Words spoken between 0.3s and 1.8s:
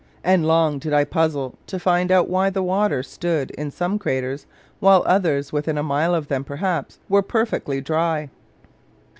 long did I puzzle to